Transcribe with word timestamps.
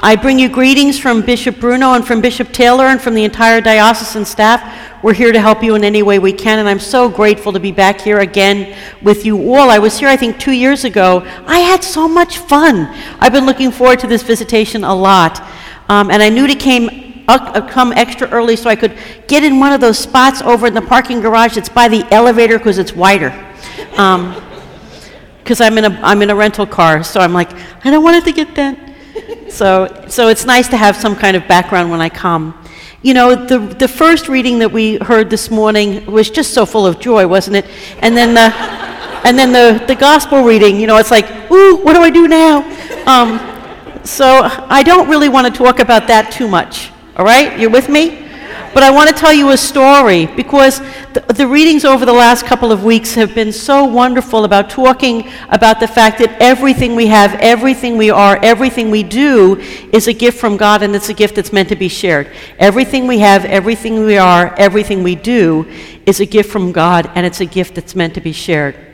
I 0.00 0.14
bring 0.14 0.38
you 0.38 0.48
greetings 0.48 0.96
from 0.96 1.22
Bishop 1.22 1.58
Bruno 1.58 1.94
and 1.94 2.06
from 2.06 2.20
Bishop 2.20 2.52
Taylor 2.52 2.84
and 2.84 3.00
from 3.00 3.14
the 3.14 3.24
entire 3.24 3.60
diocesan 3.60 4.24
staff. 4.24 5.02
We're 5.02 5.12
here 5.12 5.32
to 5.32 5.40
help 5.40 5.60
you 5.60 5.74
in 5.74 5.82
any 5.82 6.04
way 6.04 6.20
we 6.20 6.32
can, 6.32 6.60
and 6.60 6.68
I'm 6.68 6.78
so 6.78 7.08
grateful 7.08 7.52
to 7.52 7.58
be 7.58 7.72
back 7.72 8.00
here 8.00 8.20
again 8.20 8.78
with 9.02 9.26
you 9.26 9.36
all. 9.52 9.70
I 9.70 9.80
was 9.80 9.98
here, 9.98 10.08
I 10.08 10.16
think, 10.16 10.38
two 10.38 10.52
years 10.52 10.84
ago. 10.84 11.26
I 11.48 11.58
had 11.58 11.82
so 11.82 12.06
much 12.06 12.38
fun. 12.38 12.86
I've 13.18 13.32
been 13.32 13.44
looking 13.44 13.72
forward 13.72 13.98
to 13.98 14.06
this 14.06 14.22
visitation 14.22 14.84
a 14.84 14.94
lot, 14.94 15.40
um, 15.88 16.12
and 16.12 16.22
I 16.22 16.28
knew 16.28 16.46
to 16.46 16.54
came, 16.54 17.24
uh, 17.26 17.60
come 17.68 17.92
extra 17.92 18.28
early 18.28 18.54
so 18.54 18.70
I 18.70 18.76
could 18.76 18.96
get 19.26 19.42
in 19.42 19.58
one 19.58 19.72
of 19.72 19.80
those 19.80 19.98
spots 19.98 20.42
over 20.42 20.68
in 20.68 20.74
the 20.74 20.82
parking 20.82 21.20
garage 21.20 21.56
that's 21.56 21.68
by 21.68 21.88
the 21.88 22.06
elevator 22.14 22.58
because 22.58 22.78
it's 22.78 22.92
wider. 22.92 23.30
Because 23.90 25.60
I'm, 25.60 25.76
in 25.76 25.86
a, 25.86 26.00
I'm 26.04 26.22
in 26.22 26.30
a 26.30 26.36
rental 26.36 26.66
car, 26.66 27.02
so 27.02 27.18
I'm 27.18 27.32
like, 27.32 27.50
I 27.84 27.90
don't 27.90 28.04
want 28.04 28.16
it 28.16 28.24
to 28.26 28.32
get 28.32 28.54
that 28.54 28.87
so, 29.48 30.04
so 30.08 30.28
it's 30.28 30.44
nice 30.44 30.68
to 30.68 30.76
have 30.76 30.96
some 30.96 31.16
kind 31.16 31.36
of 31.36 31.46
background 31.48 31.90
when 31.90 32.00
I 32.00 32.08
come. 32.08 32.54
You 33.02 33.14
know, 33.14 33.34
the, 33.34 33.58
the 33.58 33.88
first 33.88 34.28
reading 34.28 34.58
that 34.58 34.72
we 34.72 34.96
heard 34.96 35.30
this 35.30 35.50
morning 35.50 36.04
was 36.06 36.30
just 36.30 36.52
so 36.52 36.66
full 36.66 36.86
of 36.86 36.98
joy, 36.98 37.26
wasn't 37.26 37.56
it? 37.56 37.66
And 38.00 38.16
then 38.16 38.34
the, 38.34 38.52
and 39.24 39.38
then 39.38 39.52
the, 39.52 39.84
the 39.86 39.94
gospel 39.94 40.42
reading, 40.42 40.80
you 40.80 40.86
know, 40.86 40.96
it's 40.96 41.10
like, 41.10 41.50
ooh, 41.50 41.76
what 41.76 41.94
do 41.94 42.00
I 42.00 42.10
do 42.10 42.28
now? 42.28 42.62
Um, 43.06 44.04
so 44.04 44.40
I 44.68 44.82
don't 44.82 45.08
really 45.08 45.28
want 45.28 45.46
to 45.46 45.52
talk 45.52 45.80
about 45.80 46.06
that 46.08 46.32
too 46.32 46.48
much. 46.48 46.90
All 47.16 47.24
right? 47.24 47.58
You're 47.58 47.70
with 47.70 47.88
me? 47.88 48.27
But 48.74 48.82
I 48.82 48.90
want 48.90 49.08
to 49.08 49.14
tell 49.14 49.32
you 49.32 49.50
a 49.50 49.56
story 49.56 50.26
because 50.26 50.80
the, 51.12 51.24
the, 51.34 51.46
readings 51.46 51.84
over 51.84 52.04
the 52.04 52.12
last 52.12 52.44
couple 52.44 52.70
of 52.70 52.84
weeks 52.84 53.14
have 53.14 53.34
been 53.34 53.52
so 53.52 53.84
wonderful 53.84 54.44
about 54.44 54.70
talking 54.70 55.28
about 55.48 55.80
the 55.80 55.88
fact 55.88 56.18
that 56.18 56.40
everything 56.40 56.94
we 56.94 57.06
have, 57.06 57.34
everything 57.36 57.96
we 57.96 58.10
are, 58.10 58.38
everything 58.42 58.90
we 58.90 59.02
do 59.02 59.56
is 59.92 60.06
a 60.06 60.12
gift 60.12 60.38
from 60.38 60.56
God 60.56 60.82
and 60.82 60.94
it's 60.94 61.08
a 61.08 61.14
gift 61.14 61.34
that's 61.34 61.52
meant 61.52 61.68
to 61.70 61.76
be 61.76 61.88
shared. 61.88 62.30
Everything 62.58 63.06
we 63.06 63.18
have, 63.18 63.44
everything 63.44 64.04
we 64.04 64.18
are, 64.18 64.54
everything 64.58 65.02
we 65.02 65.14
do 65.14 65.66
is 66.06 66.20
a 66.20 66.26
gift 66.26 66.50
from 66.50 66.72
God 66.72 67.10
and 67.14 67.24
it's 67.24 67.40
a 67.40 67.46
gift 67.46 67.74
that's 67.74 67.96
meant 67.96 68.14
to 68.14 68.20
be 68.20 68.32
shared. 68.32 68.87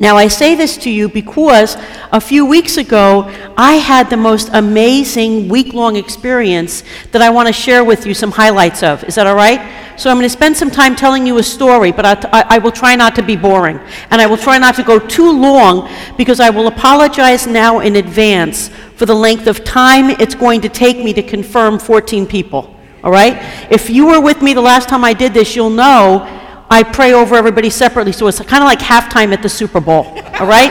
Now, 0.00 0.16
I 0.16 0.28
say 0.28 0.54
this 0.54 0.78
to 0.78 0.90
you 0.90 1.10
because 1.10 1.76
a 2.10 2.22
few 2.22 2.46
weeks 2.46 2.78
ago, 2.78 3.30
I 3.54 3.74
had 3.74 4.08
the 4.08 4.16
most 4.16 4.48
amazing 4.54 5.50
week 5.50 5.74
long 5.74 5.96
experience 5.96 6.84
that 7.12 7.20
I 7.20 7.28
want 7.28 7.48
to 7.48 7.52
share 7.52 7.84
with 7.84 8.06
you 8.06 8.14
some 8.14 8.30
highlights 8.30 8.82
of. 8.82 9.04
Is 9.04 9.16
that 9.16 9.26
all 9.26 9.34
right? 9.34 9.60
So, 9.98 10.08
I'm 10.08 10.16
going 10.16 10.24
to 10.24 10.30
spend 10.30 10.56
some 10.56 10.70
time 10.70 10.96
telling 10.96 11.26
you 11.26 11.36
a 11.36 11.42
story, 11.42 11.92
but 11.92 12.06
I, 12.06 12.46
I, 12.48 12.56
will 12.56 12.72
try 12.72 12.96
not 12.96 13.14
to 13.16 13.22
be 13.22 13.36
boring. 13.36 13.78
And 14.08 14.22
I 14.22 14.26
will 14.26 14.38
try 14.38 14.56
not 14.56 14.74
to 14.76 14.82
go 14.82 14.98
too 14.98 15.38
long 15.38 15.90
because 16.16 16.40
I 16.40 16.48
will 16.48 16.66
apologize 16.66 17.46
now 17.46 17.80
in 17.80 17.96
advance 17.96 18.68
for 18.96 19.04
the 19.04 19.14
length 19.14 19.46
of 19.48 19.64
time 19.64 20.08
it's 20.08 20.34
going 20.34 20.62
to 20.62 20.70
take 20.70 20.96
me 20.96 21.12
to 21.12 21.22
confirm 21.22 21.78
14 21.78 22.26
people. 22.26 22.74
All 23.04 23.12
right? 23.12 23.36
If 23.70 23.90
you 23.90 24.06
were 24.06 24.20
with 24.20 24.40
me 24.40 24.54
the 24.54 24.62
last 24.62 24.88
time 24.88 25.04
I 25.04 25.12
did 25.12 25.34
this, 25.34 25.54
you'll 25.54 25.68
know 25.68 26.39
I 26.70 26.84
pray 26.84 27.12
over 27.12 27.34
everybody 27.34 27.68
separately, 27.68 28.12
so 28.12 28.28
it's 28.28 28.38
kind 28.38 28.62
of 28.62 28.66
like 28.66 28.78
halftime 28.78 29.32
at 29.32 29.42
the 29.42 29.48
Super 29.48 29.80
Bowl. 29.80 30.04
All 30.38 30.46
right? 30.46 30.70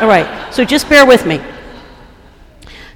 All 0.00 0.08
right. 0.08 0.52
So 0.52 0.64
just 0.64 0.88
bear 0.88 1.04
with 1.04 1.26
me. 1.26 1.40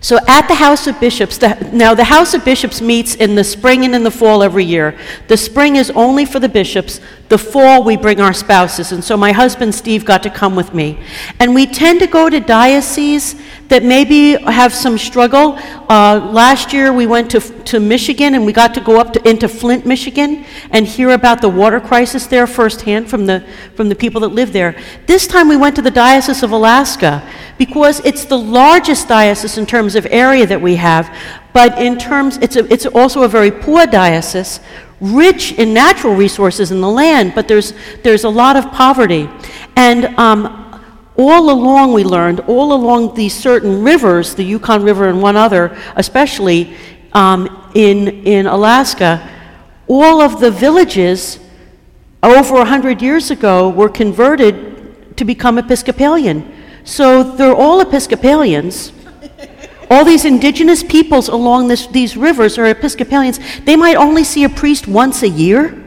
So 0.00 0.18
at 0.28 0.46
the 0.46 0.54
House 0.54 0.86
of 0.86 0.98
Bishops, 1.00 1.38
the, 1.38 1.70
now 1.72 1.92
the 1.92 2.04
House 2.04 2.32
of 2.32 2.44
Bishops 2.44 2.80
meets 2.80 3.16
in 3.16 3.34
the 3.34 3.42
spring 3.42 3.84
and 3.84 3.94
in 3.94 4.04
the 4.04 4.10
fall 4.10 4.44
every 4.44 4.64
year. 4.64 4.96
The 5.26 5.36
spring 5.36 5.74
is 5.74 5.91
only 5.91 6.24
for 6.24 6.38
the 6.38 6.48
bishops. 6.48 7.00
The 7.28 7.36
fall 7.36 7.82
we 7.82 7.96
bring 7.96 8.20
our 8.20 8.32
spouses. 8.32 8.92
And 8.92 9.02
so 9.02 9.16
my 9.16 9.32
husband 9.32 9.74
Steve 9.74 10.04
got 10.04 10.22
to 10.22 10.30
come 10.30 10.54
with 10.54 10.72
me. 10.72 11.00
And 11.41 11.52
we 11.52 11.66
tend 11.66 11.98
to 12.00 12.06
go 12.06 12.30
to 12.30 12.38
dioceses 12.38 13.34
that 13.69 13.82
maybe 13.82 14.36
have 14.44 14.72
some 14.72 14.98
struggle. 14.98 15.58
Uh, 15.91 16.30
last 16.32 16.72
year 16.72 16.92
we 16.92 17.06
went 17.06 17.30
to, 17.32 17.41
to 17.41 17.80
Michigan 17.80 18.34
and 18.34 18.46
we 18.46 18.52
got 18.52 18.74
to 18.74 18.80
go 18.80 19.00
up 19.00 19.12
to, 19.14 19.28
into 19.28 19.48
Flint, 19.48 19.84
Michigan 19.84 20.46
and 20.70 20.86
hear 20.86 21.11
about 21.11 21.41
the 21.41 21.48
water 21.48 21.80
crisis 21.80 22.27
there 22.27 22.47
firsthand 22.47 23.08
from 23.08 23.27
the, 23.27 23.47
from 23.74 23.88
the 23.88 23.94
people 23.94 24.20
that 24.20 24.28
live 24.28 24.53
there. 24.53 24.81
This 25.06 25.26
time 25.26 25.48
we 25.48 25.56
went 25.56 25.76
to 25.76 25.82
the 25.82 25.91
Diocese 25.91 26.43
of 26.43 26.53
Alaska 26.53 27.28
because 27.59 28.00
it's 28.04 28.25
the 28.25 28.38
largest 28.38 29.09
diocese 29.09 29.59
in 29.59 29.66
terms 29.66 29.97
of 29.97 30.06
area 30.06 30.47
that 30.47 30.60
we 30.60 30.76
have, 30.76 31.15
but 31.53 31.78
in 31.81 31.98
terms, 31.98 32.37
it's, 32.38 32.56
a, 32.56 32.72
it's 32.72 32.87
also 32.87 33.22
a 33.22 33.28
very 33.28 33.50
poor 33.50 33.87
diocese, 33.87 34.60
rich 35.00 35.53
in 35.53 35.72
natural 35.72 36.15
resources 36.15 36.70
in 36.70 36.81
the 36.81 36.88
land, 36.88 37.32
but 37.34 37.48
there's, 37.48 37.72
there's 38.03 38.25
a 38.25 38.28
lot 38.28 38.56
of 38.56 38.70
poverty. 38.72 39.28
And 39.76 40.06
um, 40.19 40.64
all 41.16 41.50
along, 41.50 41.93
we 41.94 42.04
learned, 42.04 42.41
all 42.41 42.72
along 42.72 43.14
these 43.14 43.34
certain 43.34 43.82
rivers, 43.82 44.34
the 44.34 44.44
Yukon 44.44 44.82
River 44.84 45.09
and 45.09 45.20
one 45.20 45.37
other, 45.37 45.76
especially 45.97 46.76
um, 47.12 47.70
in, 47.75 48.09
in 48.25 48.47
Alaska, 48.47 49.28
all 49.88 50.21
of 50.21 50.41
the 50.41 50.50
villages 50.50 51.38
over 52.22 52.54
100 52.54 53.00
years 53.00 53.31
ago 53.31 53.69
were 53.69 53.88
converted 53.88 55.16
to 55.16 55.25
become 55.25 55.59
Episcopalian. 55.59 56.54
So 56.84 57.22
they're 57.22 57.54
all 57.54 57.81
Episcopalians. 57.81 58.93
All 59.91 60.04
these 60.04 60.25
indigenous 60.25 60.82
peoples 60.82 61.28
along 61.28 61.69
this, 61.69 61.87
these 61.87 62.16
rivers 62.16 62.59
are 62.59 62.66
Episcopalians. 62.66 63.41
They 63.65 63.76
might 63.76 63.97
only 63.97 64.25
see 64.25 64.44
a 64.44 64.49
priest 64.49 64.87
once 64.87 65.22
a 65.22 65.28
year. 65.28 65.84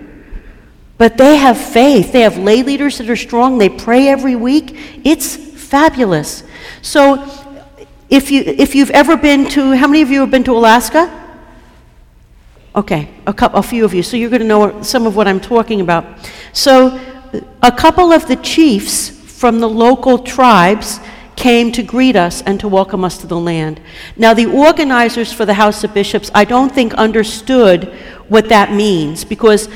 But 0.98 1.18
they 1.18 1.38
have 1.38 1.58
faith. 1.58 2.12
They 2.12 2.22
have 2.22 2.38
lay 2.38 2.64
leaders 2.64 2.98
that 2.98 3.10
are 3.10 3.16
strong. 3.16 3.58
They 3.58 3.70
pray 3.70 4.08
every 4.08 4.36
week. 4.36 5.02
It's 5.04 5.36
fabulous. 5.36 6.44
So, 6.82 7.28
if, 8.10 8.30
you, 8.30 8.44
if 8.46 8.76
you've 8.76 8.92
ever 8.92 9.18
been 9.18 9.48
to, 9.50 9.76
how 9.76 9.88
many 9.88 10.02
of 10.02 10.10
you 10.10 10.20
have 10.22 10.32
been 10.32 10.44
to 10.44 10.52
Alaska? 10.54 11.21
Okay, 12.74 13.10
a, 13.28 13.34
couple, 13.34 13.60
a 13.60 13.64
few 13.64 13.84
of 13.84 13.94
you. 13.94 14.02
So, 14.02 14.16
you're 14.16 14.30
going 14.30 14.42
to 14.42 14.48
know 14.48 14.82
some 14.82 15.06
of 15.06 15.16
what 15.18 15.28
I'm 15.28 15.42
talking 15.42 15.82
about. 15.82 16.06
So, 16.54 17.00
a 17.62 17.72
couple 17.72 18.14
of 18.14 18.28
the 18.28 18.38
chiefs 18.38 19.10
from 19.10 19.60
the 19.60 19.68
local 19.68 20.20
tribes 20.20 21.02
came 21.36 21.72
to 21.74 21.84
greet 21.84 22.16
us 22.16 22.42
and 22.44 22.60
to 22.62 22.70
welcome 22.70 23.04
us 23.04 23.18
to 23.18 23.28
the 23.28 23.38
land. 23.38 23.82
Now, 24.16 24.34
the 24.34 24.46
organizers 24.46 25.34
for 25.34 25.46
the 25.46 25.56
House 25.56 25.84
of 25.84 25.94
Bishops, 25.94 26.32
I 26.34 26.46
don't 26.46 26.72
think 26.72 26.94
understood 26.94 27.94
what 28.30 28.48
that 28.50 28.72
means 28.72 29.26
because 29.26 29.68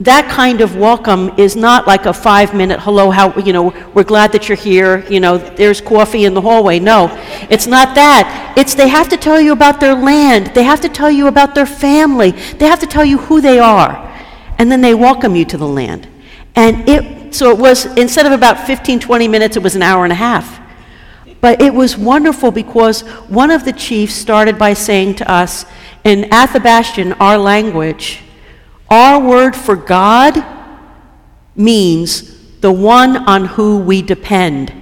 that 0.00 0.30
kind 0.30 0.60
of 0.60 0.76
welcome 0.76 1.30
is 1.38 1.56
not 1.56 1.86
like 1.86 2.04
a 2.04 2.12
five 2.12 2.52
minute 2.52 2.78
hello 2.80 3.10
how 3.10 3.34
you 3.38 3.52
know 3.52 3.74
we're 3.94 4.04
glad 4.04 4.30
that 4.30 4.46
you're 4.46 4.56
here 4.56 5.02
you 5.08 5.20
know 5.20 5.38
there's 5.38 5.80
coffee 5.80 6.24
in 6.24 6.34
the 6.34 6.40
hallway. 6.40 6.78
No 6.78 7.08
it's 7.48 7.66
not 7.66 7.94
that. 7.94 8.54
It's 8.58 8.74
they 8.74 8.88
have 8.88 9.08
to 9.08 9.16
tell 9.16 9.40
you 9.40 9.52
about 9.52 9.80
their 9.80 9.94
land. 9.94 10.48
They 10.48 10.64
have 10.64 10.82
to 10.82 10.90
tell 10.90 11.10
you 11.10 11.28
about 11.28 11.54
their 11.54 11.66
family. 11.66 12.32
They 12.32 12.66
have 12.66 12.80
to 12.80 12.86
tell 12.86 13.06
you 13.06 13.16
who 13.18 13.40
they 13.40 13.58
are. 13.58 14.02
And 14.58 14.70
then 14.70 14.82
they 14.82 14.94
welcome 14.94 15.34
you 15.34 15.46
to 15.46 15.56
the 15.56 15.66
land. 15.66 16.06
And 16.54 16.86
it 16.88 17.34
so 17.34 17.50
it 17.50 17.58
was 17.58 17.86
instead 17.96 18.26
of 18.26 18.32
about 18.32 18.66
15 18.66 19.00
20 19.00 19.28
minutes 19.28 19.56
it 19.56 19.62
was 19.62 19.76
an 19.76 19.82
hour 19.82 20.04
and 20.04 20.12
a 20.12 20.16
half. 20.16 20.60
But 21.40 21.62
it 21.62 21.72
was 21.72 21.96
wonderful 21.96 22.50
because 22.50 23.00
one 23.28 23.50
of 23.50 23.64
the 23.64 23.72
chiefs 23.72 24.14
started 24.14 24.58
by 24.58 24.74
saying 24.74 25.14
to 25.16 25.30
us 25.30 25.64
in 26.04 26.24
athabascan 26.24 27.18
our 27.18 27.38
language 27.38 28.22
our 28.88 29.20
word 29.20 29.56
for 29.56 29.76
God 29.76 30.44
means 31.54 32.60
the 32.60 32.72
one 32.72 33.16
on 33.16 33.44
who 33.44 33.78
we 33.78 34.02
depend. 34.02 34.72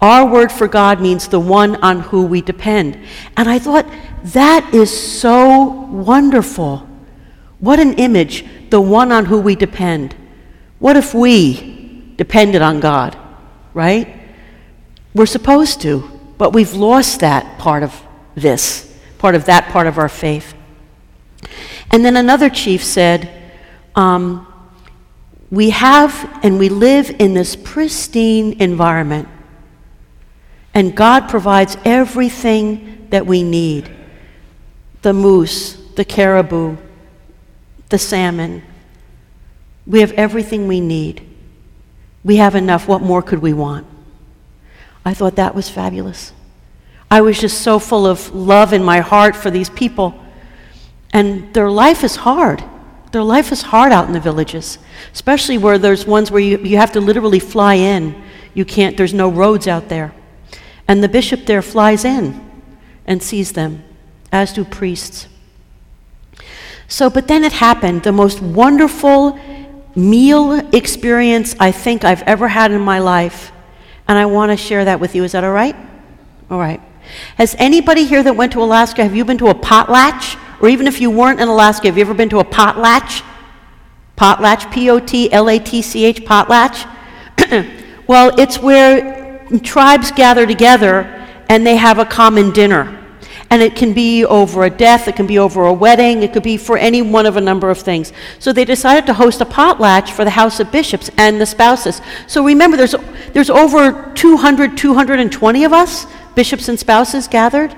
Our 0.00 0.26
word 0.26 0.52
for 0.52 0.68
God 0.68 1.00
means 1.00 1.28
the 1.28 1.40
one 1.40 1.76
on 1.76 2.00
who 2.00 2.26
we 2.26 2.42
depend. 2.42 2.98
And 3.36 3.48
I 3.48 3.58
thought, 3.58 3.86
that 4.24 4.74
is 4.74 4.90
so 4.90 5.64
wonderful. 5.90 6.86
What 7.60 7.80
an 7.80 7.94
image, 7.94 8.44
the 8.70 8.80
one 8.80 9.10
on 9.10 9.24
who 9.24 9.40
we 9.40 9.56
depend. 9.56 10.14
What 10.78 10.96
if 10.96 11.14
we 11.14 12.12
depended 12.16 12.60
on 12.60 12.80
God, 12.80 13.16
right? 13.72 14.20
We're 15.14 15.26
supposed 15.26 15.80
to, 15.82 16.00
but 16.36 16.52
we've 16.52 16.74
lost 16.74 17.20
that 17.20 17.58
part 17.58 17.82
of 17.82 18.02
this, 18.34 18.94
part 19.18 19.34
of 19.34 19.46
that 19.46 19.70
part 19.70 19.86
of 19.86 19.96
our 19.96 20.08
faith. 20.10 20.54
And 21.90 22.04
then 22.04 22.16
another 22.16 22.50
chief 22.50 22.82
said, 22.82 23.30
um, 23.94 24.46
We 25.50 25.70
have 25.70 26.40
and 26.42 26.58
we 26.58 26.68
live 26.68 27.14
in 27.18 27.34
this 27.34 27.56
pristine 27.56 28.60
environment, 28.60 29.28
and 30.74 30.96
God 30.96 31.28
provides 31.28 31.76
everything 31.84 33.06
that 33.10 33.26
we 33.26 33.42
need 33.42 33.90
the 35.02 35.12
moose, 35.12 35.74
the 35.94 36.04
caribou, 36.04 36.76
the 37.90 37.98
salmon. 37.98 38.62
We 39.86 40.00
have 40.00 40.10
everything 40.12 40.66
we 40.66 40.80
need. 40.80 41.24
We 42.24 42.36
have 42.36 42.56
enough. 42.56 42.88
What 42.88 43.02
more 43.02 43.22
could 43.22 43.38
we 43.38 43.52
want? 43.52 43.86
I 45.04 45.14
thought 45.14 45.36
that 45.36 45.54
was 45.54 45.70
fabulous. 45.70 46.32
I 47.08 47.20
was 47.20 47.40
just 47.40 47.60
so 47.60 47.78
full 47.78 48.04
of 48.04 48.34
love 48.34 48.72
in 48.72 48.82
my 48.82 48.98
heart 48.98 49.36
for 49.36 49.48
these 49.48 49.70
people. 49.70 50.20
And 51.16 51.54
their 51.54 51.70
life 51.70 52.04
is 52.04 52.14
hard. 52.14 52.62
Their 53.10 53.22
life 53.22 53.50
is 53.50 53.62
hard 53.62 53.90
out 53.90 54.06
in 54.06 54.12
the 54.12 54.20
villages, 54.20 54.76
especially 55.14 55.56
where 55.56 55.78
there's 55.78 56.06
ones 56.06 56.30
where 56.30 56.42
you, 56.42 56.58
you 56.58 56.76
have 56.76 56.92
to 56.92 57.00
literally 57.00 57.38
fly 57.38 57.72
in. 57.72 58.22
You 58.52 58.66
can't, 58.66 58.98
there's 58.98 59.14
no 59.14 59.30
roads 59.30 59.66
out 59.66 59.88
there. 59.88 60.12
And 60.86 61.02
the 61.02 61.08
bishop 61.08 61.46
there 61.46 61.62
flies 61.62 62.04
in 62.04 62.38
and 63.06 63.22
sees 63.22 63.52
them 63.52 63.82
as 64.30 64.52
do 64.52 64.62
priests. 64.62 65.26
So, 66.86 67.08
but 67.08 67.28
then 67.28 67.44
it 67.44 67.52
happened 67.52 68.02
the 68.02 68.12
most 68.12 68.42
wonderful 68.42 69.40
meal 69.94 70.52
experience 70.74 71.56
I 71.58 71.72
think 71.72 72.04
I've 72.04 72.24
ever 72.24 72.46
had 72.46 72.72
in 72.72 72.82
my 72.82 72.98
life. 72.98 73.52
And 74.06 74.18
I 74.18 74.26
want 74.26 74.50
to 74.52 74.56
share 74.58 74.84
that 74.84 75.00
with 75.00 75.14
you. 75.14 75.24
Is 75.24 75.32
that 75.32 75.44
all 75.44 75.52
right? 75.52 75.76
All 76.50 76.58
right. 76.58 76.82
Has 77.38 77.56
anybody 77.58 78.04
here 78.04 78.22
that 78.22 78.36
went 78.36 78.52
to 78.52 78.62
Alaska, 78.62 79.02
have 79.02 79.16
you 79.16 79.24
been 79.24 79.38
to 79.38 79.46
a 79.46 79.54
potlatch? 79.54 80.36
Or 80.60 80.68
even 80.68 80.86
if 80.86 81.00
you 81.00 81.10
weren't 81.10 81.40
in 81.40 81.48
Alaska, 81.48 81.88
have 81.88 81.96
you 81.96 82.02
ever 82.02 82.14
been 82.14 82.28
to 82.30 82.38
a 82.38 82.44
potlatch? 82.44 83.22
Potlatch, 84.16 84.72
P 84.72 84.88
O 84.88 84.98
T 84.98 85.30
L 85.32 85.48
A 85.50 85.58
T 85.58 85.82
C 85.82 86.04
H, 86.04 86.22
potlatch? 86.24 86.88
well, 88.06 88.38
it's 88.38 88.58
where 88.58 89.46
tribes 89.62 90.10
gather 90.10 90.46
together 90.46 91.02
and 91.48 91.66
they 91.66 91.76
have 91.76 91.98
a 91.98 92.04
common 92.04 92.50
dinner. 92.52 92.92
And 93.48 93.62
it 93.62 93.76
can 93.76 93.92
be 93.92 94.24
over 94.24 94.64
a 94.64 94.70
death, 94.70 95.06
it 95.06 95.14
can 95.14 95.26
be 95.26 95.38
over 95.38 95.66
a 95.66 95.72
wedding, 95.72 96.24
it 96.24 96.32
could 96.32 96.42
be 96.42 96.56
for 96.56 96.76
any 96.76 97.00
one 97.00 97.26
of 97.26 97.36
a 97.36 97.40
number 97.40 97.70
of 97.70 97.78
things. 97.78 98.12
So 98.40 98.52
they 98.52 98.64
decided 98.64 99.06
to 99.06 99.14
host 99.14 99.40
a 99.40 99.44
potlatch 99.44 100.10
for 100.10 100.24
the 100.24 100.30
House 100.30 100.58
of 100.58 100.72
Bishops 100.72 101.10
and 101.16 101.40
the 101.40 101.46
spouses. 101.46 102.00
So 102.26 102.44
remember, 102.44 102.76
there's, 102.76 102.96
there's 103.34 103.50
over 103.50 104.12
200, 104.14 104.76
220 104.76 105.64
of 105.64 105.72
us, 105.72 106.06
bishops 106.34 106.68
and 106.68 106.76
spouses 106.78 107.28
gathered, 107.28 107.76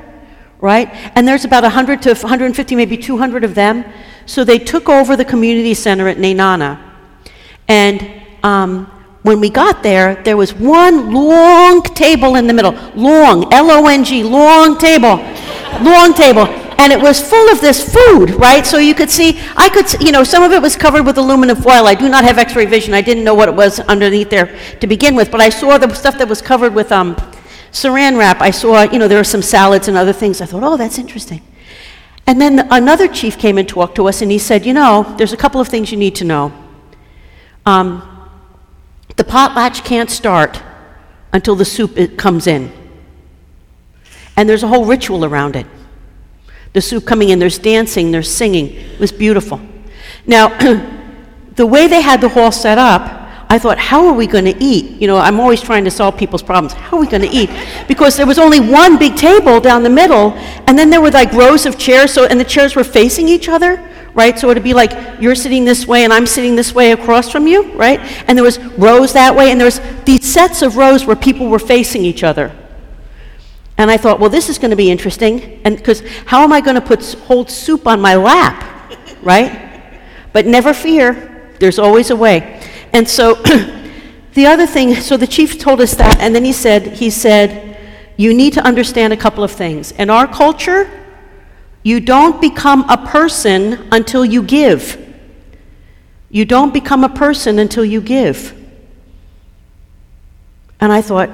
right? 0.60 0.88
And 1.14 1.26
there's 1.26 1.44
about 1.44 1.62
100 1.62 2.02
to 2.02 2.10
150, 2.10 2.76
maybe 2.76 2.96
200 2.96 3.44
of 3.44 3.54
them. 3.54 3.84
So 4.26 4.44
they 4.44 4.58
took 4.58 4.88
over 4.88 5.16
the 5.16 5.24
community 5.24 5.74
center 5.74 6.08
at 6.08 6.16
Nenana. 6.18 6.78
And 7.68 8.22
um, 8.42 8.86
when 9.22 9.40
we 9.40 9.50
got 9.50 9.82
there, 9.82 10.16
there 10.22 10.36
was 10.36 10.54
one 10.54 11.12
long 11.12 11.82
table 11.82 12.36
in 12.36 12.46
the 12.46 12.54
middle. 12.54 12.72
Long, 12.94 13.52
L 13.52 13.70
O 13.70 13.86
N 13.86 14.04
G, 14.04 14.22
long 14.22 14.78
table. 14.78 15.16
long 15.82 16.14
table. 16.14 16.46
And 16.80 16.92
it 16.92 17.00
was 17.00 17.20
full 17.20 17.50
of 17.50 17.60
this 17.60 17.92
food, 17.92 18.30
right? 18.30 18.64
So 18.64 18.78
you 18.78 18.94
could 18.94 19.10
see, 19.10 19.40
I 19.56 19.68
could, 19.68 20.00
you 20.00 20.12
know, 20.12 20.22
some 20.22 20.44
of 20.44 20.52
it 20.52 20.62
was 20.62 20.76
covered 20.76 21.04
with 21.04 21.18
aluminum 21.18 21.56
foil. 21.56 21.88
I 21.88 21.94
do 21.94 22.08
not 22.08 22.22
have 22.22 22.38
x 22.38 22.54
ray 22.54 22.66
vision. 22.66 22.94
I 22.94 23.00
didn't 23.00 23.24
know 23.24 23.34
what 23.34 23.48
it 23.48 23.54
was 23.54 23.80
underneath 23.80 24.30
there 24.30 24.56
to 24.80 24.86
begin 24.86 25.16
with. 25.16 25.30
But 25.32 25.40
I 25.40 25.48
saw 25.48 25.76
the 25.76 25.92
stuff 25.92 26.16
that 26.18 26.28
was 26.28 26.40
covered 26.40 26.72
with 26.72 26.92
um, 26.92 27.16
saran 27.72 28.18
wrap. 28.18 28.40
I 28.40 28.50
saw, 28.50 28.82
you 28.82 28.98
know, 28.98 29.08
there 29.08 29.18
were 29.18 29.24
some 29.24 29.42
salads 29.42 29.88
and 29.88 29.96
other 29.96 30.12
things. 30.12 30.40
I 30.40 30.46
thought, 30.46 30.62
oh, 30.62 30.76
that's 30.76 30.98
interesting. 30.98 31.42
And 32.26 32.40
then 32.40 32.68
another 32.70 33.08
chief 33.08 33.38
came 33.38 33.56
and 33.56 33.68
talked 33.68 33.94
to 33.96 34.06
us, 34.06 34.20
and 34.20 34.30
he 34.30 34.38
said, 34.38 34.66
you 34.66 34.74
know, 34.74 35.14
there's 35.16 35.32
a 35.32 35.36
couple 35.36 35.60
of 35.60 35.68
things 35.68 35.90
you 35.90 35.96
need 35.96 36.14
to 36.16 36.24
know. 36.24 36.52
Um, 37.64 38.02
the 39.16 39.24
potlatch 39.24 39.84
can't 39.84 40.10
start 40.10 40.62
until 41.32 41.54
the 41.56 41.64
soup 41.64 42.18
comes 42.18 42.46
in. 42.46 42.72
And 44.36 44.48
there's 44.48 44.62
a 44.62 44.68
whole 44.68 44.84
ritual 44.84 45.24
around 45.24 45.56
it. 45.56 45.66
The 46.72 46.80
soup 46.80 47.06
coming 47.06 47.30
in, 47.30 47.38
there's 47.38 47.58
dancing, 47.58 48.10
there's 48.10 48.30
singing. 48.30 48.74
It 48.74 49.00
was 49.00 49.10
beautiful. 49.10 49.60
Now, 50.26 50.48
the 51.56 51.66
way 51.66 51.86
they 51.86 52.02
had 52.02 52.20
the 52.20 52.28
hall 52.28 52.52
set 52.52 52.78
up, 52.78 53.17
I 53.50 53.58
thought, 53.58 53.78
how 53.78 54.06
are 54.06 54.12
we 54.12 54.26
going 54.26 54.44
to 54.44 54.56
eat? 54.62 55.00
You 55.00 55.06
know, 55.06 55.16
I'm 55.16 55.40
always 55.40 55.62
trying 55.62 55.84
to 55.84 55.90
solve 55.90 56.18
people's 56.18 56.42
problems. 56.42 56.74
How 56.74 56.98
are 56.98 57.00
we 57.00 57.06
going 57.06 57.22
to 57.22 57.28
eat? 57.28 57.48
Because 57.86 58.16
there 58.16 58.26
was 58.26 58.38
only 58.38 58.60
one 58.60 58.98
big 58.98 59.16
table 59.16 59.58
down 59.60 59.82
the 59.82 59.90
middle, 59.90 60.32
and 60.66 60.78
then 60.78 60.90
there 60.90 61.00
were 61.00 61.10
like 61.10 61.32
rows 61.32 61.64
of 61.64 61.78
chairs, 61.78 62.12
so, 62.12 62.26
and 62.26 62.38
the 62.38 62.44
chairs 62.44 62.76
were 62.76 62.84
facing 62.84 63.28
each 63.28 63.48
other 63.48 63.82
right? 64.18 64.36
So 64.36 64.50
it'd 64.50 64.64
be 64.64 64.74
like 64.74 65.20
you're 65.20 65.36
sitting 65.36 65.64
this 65.64 65.86
way 65.86 66.02
and 66.02 66.12
I'm 66.12 66.26
sitting 66.26 66.56
this 66.56 66.74
way 66.74 66.90
across 66.90 67.30
from 67.30 67.46
you, 67.46 67.72
right? 67.74 68.00
And 68.26 68.36
there 68.36 68.44
was 68.44 68.58
rows 68.76 69.12
that 69.12 69.34
way, 69.34 69.52
and 69.52 69.60
there 69.60 69.66
was 69.66 69.80
these 70.04 70.26
sets 70.26 70.60
of 70.60 70.76
rows 70.76 71.06
where 71.06 71.14
people 71.14 71.48
were 71.48 71.60
facing 71.60 72.04
each 72.04 72.24
other. 72.24 72.50
And 73.76 73.92
I 73.92 73.96
thought, 73.96 74.18
well, 74.18 74.28
this 74.28 74.48
is 74.48 74.58
going 74.58 74.70
to 74.70 74.76
be 74.76 74.90
interesting, 74.90 75.60
and 75.64 75.76
because 75.76 76.02
how 76.26 76.42
am 76.42 76.52
I 76.52 76.60
going 76.60 76.74
to 76.74 76.80
put 76.80 77.04
hold 77.26 77.48
soup 77.48 77.86
on 77.86 78.00
my 78.00 78.16
lap, 78.16 78.92
right? 79.22 79.94
But 80.32 80.46
never 80.46 80.74
fear, 80.74 81.54
there's 81.60 81.78
always 81.78 82.10
a 82.10 82.16
way. 82.16 82.60
And 82.92 83.08
so 83.08 83.34
the 84.34 84.46
other 84.46 84.66
thing, 84.66 84.94
so 84.96 85.16
the 85.16 85.26
chief 85.26 85.58
told 85.58 85.80
us 85.80 85.94
that, 85.94 86.20
and 86.20 86.34
then 86.34 86.44
he 86.44 86.52
said, 86.52 86.94
he 86.94 87.10
said, 87.10 87.68
you 88.16 88.34
need 88.34 88.54
to 88.54 88.60
understand 88.62 89.12
a 89.12 89.16
couple 89.16 89.44
of 89.44 89.52
things. 89.52 89.92
In 89.92 90.10
our 90.10 90.26
culture, 90.26 90.90
you 91.84 92.00
don't 92.00 92.40
become 92.40 92.88
a 92.90 92.96
person 92.96 93.88
until 93.92 94.24
you 94.24 94.42
give. 94.42 95.04
You 96.28 96.44
don't 96.44 96.74
become 96.74 97.04
a 97.04 97.08
person 97.08 97.58
until 97.58 97.84
you 97.84 98.00
give. 98.00 98.54
And 100.80 100.92
I 100.92 101.00
thought, 101.00 101.30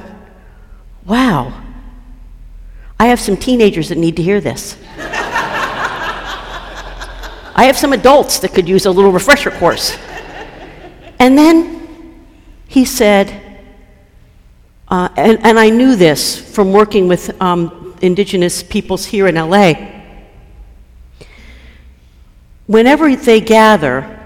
wow, 1.07 1.63
I 3.01 3.07
have 3.07 3.19
some 3.19 3.37
teenagers 3.37 3.89
that 3.89 3.99
need 3.99 4.17
to 4.17 4.23
hear 4.23 4.41
this. 4.41 4.77
I 7.57 7.65
have 7.65 7.77
some 7.77 7.93
adults 7.93 8.41
that 8.41 8.53
could 8.53 8.69
use 8.69 8.87
a 8.87 8.91
little 8.91 9.13
refresher 9.13 9.51
course. 9.51 9.97
And 11.19 11.39
then 11.39 12.27
he 12.67 12.85
said, 12.85 13.41
uh, 14.89 15.09
and, 15.17 15.45
and, 15.45 15.59
I 15.59 15.71
knew 15.71 15.97
this 15.97 16.39
from 16.55 16.73
working 16.73 17.09
with 17.09 17.41
um, 17.41 17.97
indigenous 18.03 18.63
peoples 18.63 19.07
here 19.07 19.27
in 19.27 19.35
LA 19.37 19.95
Whenever 22.67 23.15
they 23.15 23.41
gather, 23.41 24.19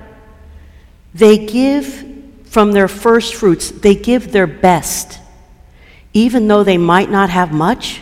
they 1.13 1.39
give 1.47 2.07
from 2.45 2.73
their 2.73 2.89
first 2.89 3.35
fruits, 3.35 3.71
they 3.71 3.95
give 3.95 4.33
their 4.33 4.47
best. 4.47 5.21
Even 6.13 6.49
though 6.49 6.63
they 6.63 6.79
might 6.79 7.11
not 7.11 7.31
have 7.31 7.53
much, 7.53 8.01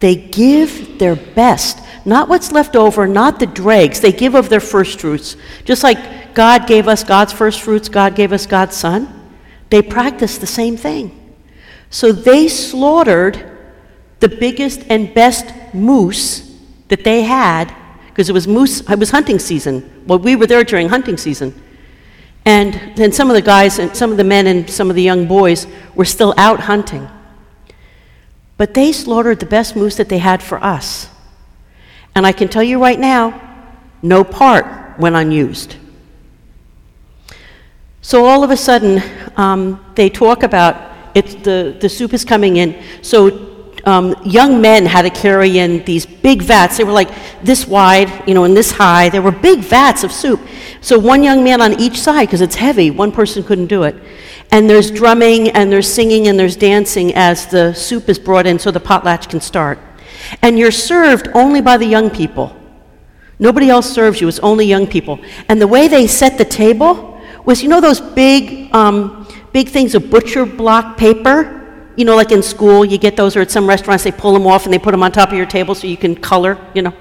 they 0.00 0.14
give 0.14 0.98
their 0.98 1.16
best. 1.16 1.78
Not 2.04 2.28
what's 2.28 2.52
left 2.52 2.76
over, 2.76 3.06
not 3.06 3.38
the 3.38 3.46
dregs. 3.46 4.00
They 4.00 4.12
give 4.12 4.34
of 4.34 4.48
their 4.48 4.60
first 4.60 5.00
fruits. 5.00 5.36
Just 5.64 5.82
like 5.82 6.25
God 6.36 6.66
gave 6.66 6.86
us 6.86 7.02
God's 7.02 7.32
first 7.32 7.62
fruits, 7.62 7.88
God 7.88 8.14
gave 8.14 8.30
us 8.30 8.44
God's 8.44 8.76
Son. 8.76 9.08
They 9.70 9.80
practiced 9.80 10.42
the 10.42 10.46
same 10.46 10.76
thing. 10.76 11.34
So 11.88 12.12
they 12.12 12.46
slaughtered 12.46 13.58
the 14.20 14.28
biggest 14.28 14.82
and 14.90 15.14
best 15.14 15.46
moose 15.72 16.54
that 16.88 17.04
they 17.04 17.22
had 17.22 17.74
because 18.08 18.28
it 18.28 18.34
was 18.34 18.46
moose, 18.46 18.82
it 18.82 18.98
was 18.98 19.10
hunting 19.10 19.38
season. 19.38 20.04
Well, 20.06 20.18
we 20.18 20.36
were 20.36 20.46
there 20.46 20.62
during 20.62 20.90
hunting 20.90 21.16
season. 21.16 21.54
And 22.44 22.94
then 22.96 23.12
some 23.12 23.30
of 23.30 23.34
the 23.34 23.40
guys 23.40 23.78
and 23.78 23.96
some 23.96 24.10
of 24.10 24.18
the 24.18 24.24
men 24.24 24.46
and 24.46 24.68
some 24.68 24.90
of 24.90 24.96
the 24.96 25.02
young 25.02 25.26
boys 25.26 25.66
were 25.94 26.04
still 26.04 26.34
out 26.36 26.60
hunting. 26.60 27.08
But 28.58 28.74
they 28.74 28.92
slaughtered 28.92 29.40
the 29.40 29.46
best 29.46 29.74
moose 29.74 29.96
that 29.96 30.10
they 30.10 30.18
had 30.18 30.42
for 30.42 30.62
us. 30.62 31.08
And 32.14 32.26
I 32.26 32.32
can 32.32 32.48
tell 32.48 32.62
you 32.62 32.78
right 32.78 33.00
now, 33.00 33.40
no 34.02 34.22
part 34.22 34.98
went 34.98 35.16
unused. 35.16 35.76
So 38.06 38.24
all 38.24 38.44
of 38.44 38.52
a 38.52 38.56
sudden, 38.56 39.02
um, 39.36 39.84
they 39.96 40.08
talk 40.08 40.44
about 40.44 41.12
the, 41.12 41.76
the 41.80 41.88
soup 41.88 42.14
is 42.14 42.24
coming 42.24 42.58
in. 42.58 42.80
So 43.02 43.74
um, 43.84 44.14
young 44.24 44.60
men 44.60 44.86
had 44.86 45.02
to 45.02 45.10
carry 45.10 45.58
in 45.58 45.84
these 45.84 46.06
big 46.06 46.40
vats. 46.40 46.76
They 46.76 46.84
were 46.84 46.92
like 46.92 47.10
this 47.42 47.66
wide, 47.66 48.28
you 48.28 48.32
know, 48.32 48.44
and 48.44 48.56
this 48.56 48.70
high. 48.70 49.08
There 49.08 49.22
were 49.22 49.32
big 49.32 49.58
vats 49.58 50.04
of 50.04 50.12
soup. 50.12 50.40
So 50.80 51.00
one 51.00 51.24
young 51.24 51.42
man 51.42 51.60
on 51.60 51.80
each 51.80 52.00
side, 52.00 52.28
because 52.28 52.42
it's 52.42 52.54
heavy, 52.54 52.92
one 52.92 53.10
person 53.10 53.42
couldn't 53.42 53.66
do 53.66 53.82
it. 53.82 53.96
And 54.52 54.70
there's 54.70 54.92
drumming 54.92 55.48
and 55.48 55.72
there's 55.72 55.92
singing 55.92 56.28
and 56.28 56.38
there's 56.38 56.54
dancing 56.54 57.12
as 57.16 57.48
the 57.48 57.74
soup 57.74 58.08
is 58.08 58.20
brought 58.20 58.46
in 58.46 58.60
so 58.60 58.70
the 58.70 58.78
potlatch 58.78 59.28
can 59.28 59.40
start. 59.40 59.80
And 60.42 60.56
you're 60.56 60.70
served 60.70 61.26
only 61.34 61.60
by 61.60 61.76
the 61.76 61.86
young 61.86 62.10
people. 62.10 62.54
Nobody 63.40 63.68
else 63.68 63.90
serves 63.90 64.20
you, 64.20 64.28
it's 64.28 64.38
only 64.38 64.64
young 64.64 64.86
people. 64.86 65.18
And 65.48 65.60
the 65.60 65.66
way 65.66 65.88
they 65.88 66.06
set 66.06 66.38
the 66.38 66.44
table 66.44 67.14
was, 67.46 67.62
you 67.62 67.70
know, 67.70 67.80
those 67.80 68.00
big, 68.00 68.74
um, 68.74 69.26
big 69.52 69.70
things 69.70 69.94
of 69.94 70.10
butcher 70.10 70.44
block 70.44 70.98
paper? 70.98 71.56
you 71.96 72.04
know, 72.04 72.14
like 72.14 72.30
in 72.30 72.42
school, 72.42 72.84
you 72.84 72.98
get 72.98 73.16
those, 73.16 73.36
or 73.36 73.40
at 73.40 73.50
some 73.50 73.66
restaurants, 73.66 74.04
they 74.04 74.12
pull 74.12 74.32
them 74.32 74.46
off 74.46 74.64
and 74.64 74.72
they 74.72 74.78
put 74.78 74.92
them 74.92 75.02
on 75.02 75.10
top 75.10 75.30
of 75.30 75.36
your 75.36 75.46
table 75.46 75.74
so 75.74 75.86
you 75.86 75.96
can 75.96 76.14
color, 76.14 76.58
you 76.74 76.82
know. 76.82 76.92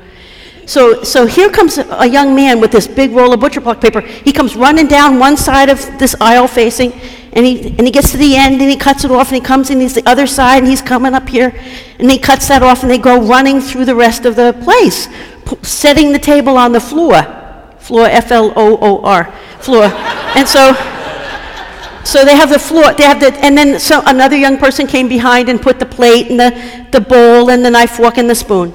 So, 0.66 1.04
so 1.04 1.28
here 1.28 1.50
comes 1.50 1.78
a 1.78 2.08
young 2.08 2.34
man 2.34 2.60
with 2.60 2.72
this 2.72 2.88
big 2.88 3.12
roll 3.12 3.34
of 3.34 3.40
butcher 3.40 3.62
block 3.62 3.82
paper. 3.82 4.02
He 4.02 4.32
comes 4.32 4.56
running 4.56 4.88
down 4.88 5.20
one 5.20 5.38
side 5.38 5.70
of 5.70 5.80
this 6.00 6.16
aisle 6.20 6.48
facing, 6.48 6.94
and 7.34 7.46
he, 7.46 7.68
and 7.78 7.82
he 7.82 7.92
gets 7.92 8.12
to 8.12 8.18
the 8.18 8.36
end 8.36 8.62
and 8.62 8.72
he 8.72 8.78
cuts 8.78 9.04
it 9.04 9.12
off, 9.12 9.28
and 9.28 9.36
he 9.36 9.42
comes 9.42 9.70
in, 9.70 9.80
he's 9.80 9.94
the 9.94 10.08
other 10.10 10.26
side, 10.26 10.60
and 10.60 10.68
he's 10.68 10.82
coming 10.82 11.14
up 11.14 11.30
here, 11.30 11.54
and 12.00 12.10
he 12.10 12.18
cuts 12.18 12.48
that 12.48 12.64
off, 12.64 12.82
and 12.82 12.90
they 12.90 12.98
go 12.98 13.22
running 13.22 13.62
through 13.62 13.86
the 13.86 13.94
rest 13.94 14.26
of 14.26 14.36
the 14.36 14.54
place, 14.64 15.08
p- 15.46 15.58
setting 15.62 16.12
the 16.14 16.20
table 16.20 16.58
on 16.58 16.72
the 16.72 16.80
floor. 16.80 17.42
Floor, 17.78 18.08
F 18.08 18.32
L 18.32 18.52
O 18.56 18.78
O 18.82 19.04
R, 19.04 19.32
floor. 19.66 19.86
and 20.38 20.48
so, 20.48 20.74
so 22.04 22.24
they 22.24 22.36
have 22.36 22.50
the 22.50 22.60
floor, 22.60 22.94
they 22.94 23.04
have 23.04 23.20
the, 23.20 23.34
and 23.44 23.58
then 23.58 23.80
so 23.80 24.02
another 24.06 24.38
young 24.38 24.58
person 24.58 24.88
came 24.88 25.10
behind 25.10 25.50
and 25.50 25.62
put 25.62 25.80
the 25.80 25.86
plate 25.86 26.30
and 26.30 26.40
the, 26.40 26.88
the 26.92 27.02
bowl 27.02 27.50
and 27.50 27.66
the 27.66 27.70
knife, 27.70 27.92
fork, 27.92 28.18
and 28.18 28.30
the 28.30 28.36
spoon. 28.36 28.74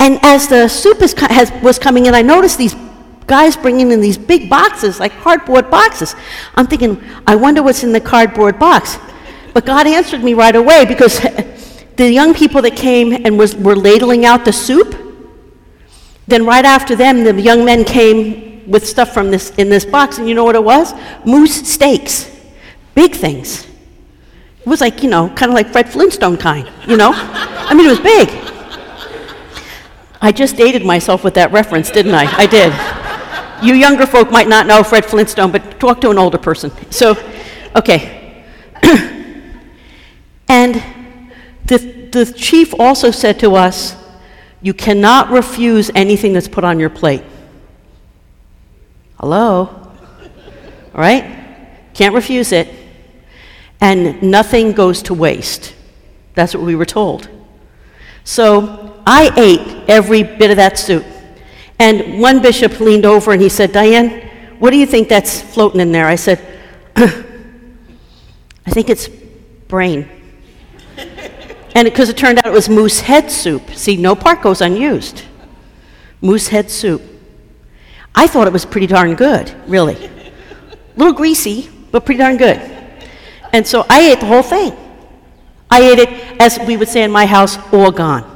And 0.00 0.18
as 0.22 0.48
the 0.48 0.68
soup 0.68 1.00
is, 1.02 1.14
has, 1.14 1.52
was 1.62 1.78
coming 1.78 2.06
in, 2.06 2.14
I 2.14 2.22
noticed 2.22 2.58
these 2.58 2.74
guys 3.26 3.56
bringing 3.56 3.90
in 3.90 4.00
these 4.00 4.18
big 4.18 4.50
boxes, 4.50 5.00
like 5.00 5.12
cardboard 5.20 5.70
boxes. 5.70 6.14
I'm 6.56 6.66
thinking, 6.66 7.02
I 7.26 7.36
wonder 7.36 7.62
what's 7.62 7.84
in 7.84 7.92
the 7.92 8.00
cardboard 8.00 8.58
box. 8.58 8.98
But 9.54 9.64
God 9.64 9.86
answered 9.86 10.22
me 10.22 10.34
right 10.34 10.54
away 10.54 10.84
because 10.84 11.20
the 11.96 12.10
young 12.10 12.34
people 12.34 12.60
that 12.62 12.76
came 12.76 13.12
and 13.12 13.38
was, 13.38 13.54
were 13.54 13.76
ladling 13.76 14.26
out 14.26 14.44
the 14.44 14.52
soup, 14.52 14.94
Then, 16.26 16.44
right 16.44 16.64
after 16.64 16.96
them, 16.96 17.22
the 17.22 17.40
young 17.40 17.64
men 17.64 17.84
came 17.84 18.53
with 18.66 18.86
stuff 18.86 19.12
from 19.12 19.30
this, 19.30 19.50
in 19.50 19.68
this 19.68 19.84
box, 19.84 20.18
and 20.18 20.28
you 20.28 20.34
know 20.34 20.44
what 20.44 20.54
it 20.54 20.64
was? 20.64 20.92
Moose 21.24 21.68
steaks. 21.68 22.30
Big 22.94 23.14
things. 23.14 23.66
It 24.60 24.66
was 24.66 24.80
like, 24.80 25.02
you 25.02 25.10
know, 25.10 25.28
kind 25.28 25.50
of 25.50 25.54
like 25.54 25.68
Fred 25.68 25.90
Flintstone 25.90 26.38
kind, 26.38 26.70
you 26.86 26.96
know? 26.96 27.12
I 27.14 27.74
mean, 27.74 27.86
it 27.86 27.90
was 27.90 28.00
big. 28.00 28.30
I 30.22 30.32
just 30.32 30.56
dated 30.56 30.86
myself 30.86 31.22
with 31.22 31.34
that 31.34 31.52
reference, 31.52 31.90
didn't 31.90 32.14
I? 32.14 32.24
I 32.34 32.46
did. 32.46 32.72
You 33.62 33.74
younger 33.74 34.06
folk 34.06 34.30
might 34.30 34.48
not 34.48 34.66
know 34.66 34.82
Fred 34.82 35.04
Flintstone, 35.04 35.52
but 35.52 35.78
talk 35.78 36.00
to 36.00 36.10
an 36.10 36.16
older 36.16 36.38
person. 36.38 36.70
So, 36.90 37.14
okay. 37.76 38.46
and 40.48 40.82
the, 41.66 42.08
the 42.10 42.32
chief 42.34 42.72
also 42.78 43.10
said 43.10 43.38
to 43.40 43.54
us, 43.54 43.96
You 44.62 44.72
cannot 44.72 45.30
refuse 45.30 45.90
anything 45.94 46.32
that's 46.32 46.48
put 46.48 46.64
on 46.64 46.80
your 46.80 46.90
plate. 46.90 47.22
Hello? 49.24 49.70
All 50.94 51.00
right? 51.00 51.24
Can't 51.94 52.14
refuse 52.14 52.52
it. 52.52 52.68
And 53.80 54.22
nothing 54.22 54.72
goes 54.72 55.00
to 55.04 55.14
waste. 55.14 55.74
That's 56.34 56.54
what 56.54 56.62
we 56.62 56.74
were 56.74 56.84
told. 56.84 57.30
So 58.24 59.02
I 59.06 59.32
ate 59.34 59.88
every 59.88 60.24
bit 60.24 60.50
of 60.50 60.58
that 60.58 60.78
soup. 60.78 61.06
And 61.78 62.20
one 62.20 62.42
bishop 62.42 62.80
leaned 62.80 63.06
over 63.06 63.32
and 63.32 63.40
he 63.40 63.48
said, 63.48 63.72
Diane, 63.72 64.28
what 64.58 64.72
do 64.72 64.76
you 64.76 64.84
think 64.84 65.08
that's 65.08 65.40
floating 65.40 65.80
in 65.80 65.90
there? 65.90 66.06
I 66.06 66.16
said, 66.16 66.38
I 66.96 68.70
think 68.72 68.90
it's 68.90 69.08
brain. 69.68 70.06
And 71.74 71.86
because 71.86 72.10
it, 72.10 72.16
it 72.16 72.18
turned 72.18 72.40
out 72.40 72.46
it 72.48 72.52
was 72.52 72.68
moose 72.68 73.00
head 73.00 73.30
soup. 73.30 73.70
See, 73.70 73.96
no 73.96 74.14
part 74.14 74.42
goes 74.42 74.60
unused. 74.60 75.22
Moose 76.20 76.48
head 76.48 76.70
soup. 76.70 77.00
I 78.14 78.26
thought 78.26 78.46
it 78.46 78.52
was 78.52 78.64
pretty 78.64 78.86
darn 78.86 79.14
good, 79.14 79.52
really. 79.66 79.96
A 79.96 80.32
little 80.96 81.12
greasy, 81.12 81.68
but 81.90 82.04
pretty 82.04 82.18
darn 82.18 82.36
good. 82.36 82.58
And 83.52 83.66
so 83.66 83.84
I 83.90 84.00
ate 84.12 84.20
the 84.20 84.26
whole 84.26 84.42
thing. 84.42 84.76
I 85.70 85.80
ate 85.82 85.98
it, 85.98 86.40
as 86.40 86.58
we 86.60 86.76
would 86.76 86.88
say 86.88 87.02
in 87.02 87.10
my 87.10 87.26
house, 87.26 87.58
all 87.72 87.90
gone. 87.90 88.30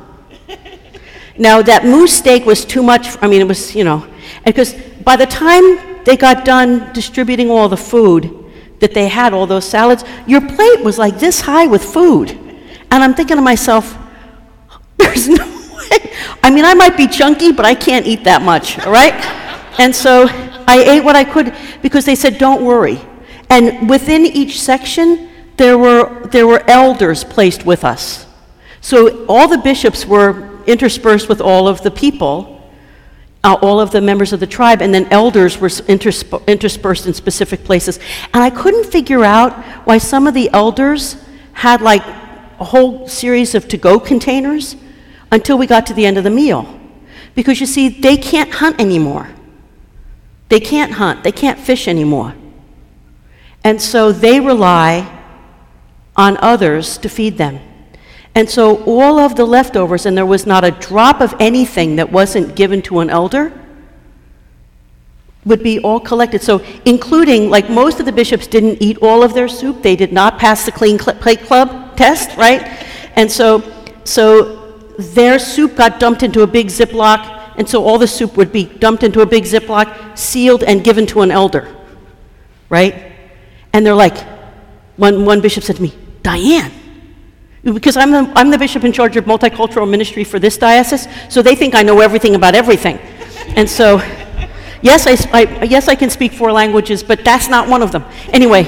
Now, 1.38 1.62
that 1.62 1.85
moose 1.85 2.12
steak 2.12 2.44
was 2.44 2.64
too 2.64 2.82
much, 2.82 3.16
I 3.23 3.28
mean, 3.28 3.40
it 3.40 3.47
was, 3.47 3.75
you 3.75 3.85
know, 3.85 4.04
because 4.44 4.75
by 5.04 5.14
the 5.14 5.26
time 5.26 6.02
they 6.02 6.16
got 6.16 6.44
done 6.44 6.92
distributing 6.92 7.49
all 7.49 7.68
the 7.68 7.76
food 7.76 8.35
that 8.80 8.92
they 8.92 9.06
had, 9.06 9.32
all 9.32 9.47
those 9.47 9.64
salads, 9.64 10.02
your 10.26 10.40
plate 10.40 10.82
was 10.82 10.99
like 10.99 11.20
this 11.20 11.40
high 11.40 11.66
with 11.66 11.85
food. 11.85 12.30
And 12.90 13.04
I'm 13.04 13.14
thinking 13.14 13.37
to 13.37 13.42
myself, 13.42 13.97
there's 14.97 15.28
no 15.28 15.44
way. 15.90 16.12
I 16.42 16.50
mean, 16.50 16.64
I 16.64 16.75
might 16.75 16.97
be 16.97 17.06
chunky, 17.06 17.52
but 17.52 17.64
I 17.64 17.76
can't 17.76 18.04
eat 18.04 18.25
that 18.25 18.42
much, 18.42 18.78
all 18.80 18.92
right? 18.92 19.14
And 19.78 19.94
so 19.94 20.26
I 20.28 20.85
ate 20.87 21.04
what 21.04 21.16
I 21.16 21.25
could 21.25 21.54
because 21.82 22.04
they 22.04 22.14
said, 22.14 22.38
don't 22.38 22.64
worry. 22.64 23.00
And 23.49 23.88
within 23.88 24.26
each 24.26 24.61
section, 24.61 25.30
there 25.56 25.78
were, 25.78 26.26
there 26.26 26.47
were 26.47 26.62
elders 26.68 27.25
placed 27.25 27.64
with 27.64 27.85
us. 27.85 28.26
So 28.80 29.25
all 29.26 29.49
the 29.49 29.58
bishops 29.58 30.04
were 30.04 30.62
interspersed 30.64 31.28
with 31.28 31.40
all 31.40 31.68
of 31.68 31.82
the 31.82 31.90
people. 31.90 32.56
Uh, 33.44 33.56
all 33.62 33.80
of 33.80 33.92
the 33.92 34.00
members 34.00 34.32
of 34.32 34.40
the 34.40 34.47
tribe, 34.49 34.82
and 34.82 34.92
then 34.92 35.06
elders 35.12 35.58
were 35.58 35.68
intersp- 35.68 36.44
interspersed 36.49 37.06
in 37.06 37.14
specific 37.14 37.62
places. 37.62 38.00
And 38.35 38.42
I 38.42 38.50
couldn't 38.50 38.87
figure 38.87 39.23
out 39.23 39.52
why 39.87 39.99
some 39.99 40.26
of 40.26 40.35
the 40.35 40.50
elders 40.52 41.25
had 41.52 41.80
like 41.80 42.02
a 42.04 42.64
whole 42.64 43.06
series 43.06 43.54
of 43.54 43.68
to 43.68 43.76
go 43.76 44.00
containers 44.00 44.75
until 45.30 45.56
we 45.56 45.68
got 45.68 45.87
to 45.87 45.94
the 45.94 46.04
end 46.04 46.18
of 46.18 46.25
the 46.25 46.30
meal. 46.30 46.66
Because 47.37 47.61
you 47.61 47.66
see, 47.66 47.88
they 47.88 48.16
can't 48.16 48.50
hunt 48.50 48.80
anymore. 48.80 49.28
They 50.48 50.60
can't 50.60 50.92
hunt, 50.92 51.24
they 51.24 51.32
can't 51.32 51.58
fish 51.58 51.88
anymore. 51.88 52.34
And 53.64 53.80
so 53.80 54.12
they 54.12 54.40
rely 54.40 55.14
on 56.16 56.36
others 56.38 56.98
to 56.98 57.08
feed 57.08 57.38
them. 57.38 57.60
And 58.34 58.48
so 58.48 58.82
all 58.84 59.18
of 59.18 59.36
the 59.36 59.44
leftovers, 59.44 60.06
and 60.06 60.16
there 60.16 60.26
was 60.26 60.46
not 60.46 60.64
a 60.64 60.70
drop 60.70 61.20
of 61.20 61.34
anything 61.40 61.96
that 61.96 62.10
wasn't 62.10 62.54
given 62.54 62.82
to 62.82 63.00
an 63.00 63.10
elder, 63.10 63.52
would 65.44 65.62
be 65.62 65.78
all 65.80 65.98
collected. 65.98 66.42
So, 66.42 66.62
including, 66.84 67.50
like 67.50 67.70
most 67.70 68.00
of 68.00 68.06
the 68.06 68.12
bishops 68.12 68.46
didn't 68.46 68.82
eat 68.82 68.98
all 68.98 69.22
of 69.22 69.34
their 69.34 69.48
soup, 69.48 69.82
they 69.82 69.96
did 69.96 70.12
not 70.12 70.38
pass 70.38 70.64
the 70.66 70.72
Clean 70.72 70.98
Plate 70.98 71.40
Club 71.40 71.96
test, 71.96 72.36
right? 72.36 72.86
And 73.16 73.30
so, 73.30 73.62
so 74.04 74.56
their 74.98 75.38
soup 75.38 75.76
got 75.76 75.98
dumped 75.98 76.22
into 76.22 76.42
a 76.42 76.46
big 76.46 76.68
Ziploc, 76.68 77.38
and 77.58 77.68
so 77.68 77.84
all 77.84 77.98
the 77.98 78.06
soup 78.06 78.36
would 78.36 78.52
be 78.52 78.64
dumped 78.64 79.02
into 79.02 79.20
a 79.20 79.26
big 79.26 79.44
Ziploc, 79.44 80.16
sealed, 80.16 80.62
and 80.62 80.82
given 80.82 81.06
to 81.06 81.22
an 81.22 81.30
elder, 81.32 81.74
right? 82.70 83.12
And 83.72 83.84
they're 83.84 83.94
like, 83.94 84.16
one, 84.96 85.24
one 85.24 85.40
bishop 85.40 85.64
said 85.64 85.76
to 85.76 85.82
me, 85.82 85.92
Diane, 86.22 86.72
because 87.64 87.96
I'm 87.96 88.12
the, 88.12 88.32
I'm 88.36 88.50
the 88.50 88.58
bishop 88.58 88.84
in 88.84 88.92
charge 88.92 89.16
of 89.16 89.24
multicultural 89.24 89.90
ministry 89.90 90.22
for 90.22 90.38
this 90.38 90.56
diocese, 90.56 91.08
so 91.28 91.42
they 91.42 91.56
think 91.56 91.74
I 91.74 91.82
know 91.82 92.00
everything 92.00 92.36
about 92.36 92.54
everything. 92.54 92.96
And 93.56 93.68
so, 93.68 93.96
yes, 94.80 95.06
I, 95.08 95.36
I, 95.36 95.64
yes, 95.64 95.88
I 95.88 95.96
can 95.96 96.10
speak 96.10 96.32
four 96.32 96.52
languages, 96.52 97.02
but 97.02 97.24
that's 97.24 97.48
not 97.48 97.68
one 97.68 97.82
of 97.82 97.90
them. 97.90 98.04
Anyway, 98.32 98.64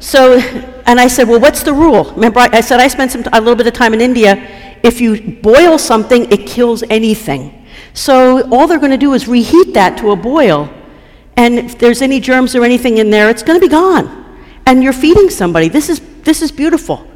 so, 0.00 0.38
and 0.86 0.98
I 0.98 1.06
said, 1.06 1.28
well, 1.28 1.38
what's 1.38 1.62
the 1.62 1.74
rule? 1.74 2.10
Remember, 2.12 2.40
I, 2.40 2.48
I 2.50 2.60
said 2.62 2.80
I 2.80 2.88
spent 2.88 3.12
some, 3.12 3.24
a 3.30 3.38
little 3.38 3.56
bit 3.56 3.66
of 3.66 3.74
time 3.74 3.92
in 3.92 4.00
India. 4.00 4.48
If 4.82 5.02
you 5.02 5.38
boil 5.42 5.76
something, 5.76 6.32
it 6.32 6.46
kills 6.46 6.82
anything. 6.88 7.59
So 7.94 8.48
all 8.50 8.66
they're 8.66 8.78
going 8.78 8.90
to 8.92 8.96
do 8.96 9.14
is 9.14 9.26
reheat 9.28 9.74
that 9.74 9.98
to 9.98 10.10
a 10.10 10.16
boil. 10.16 10.72
And 11.36 11.58
if 11.58 11.78
there's 11.78 12.02
any 12.02 12.20
germs 12.20 12.54
or 12.54 12.64
anything 12.64 12.98
in 12.98 13.10
there, 13.10 13.30
it's 13.30 13.42
going 13.42 13.58
to 13.58 13.66
be 13.66 13.70
gone. 13.70 14.16
And 14.66 14.82
you're 14.82 14.92
feeding 14.92 15.30
somebody. 15.30 15.68
This 15.68 15.88
is, 15.88 16.00
this 16.22 16.42
is 16.42 16.52
beautiful. 16.52 17.06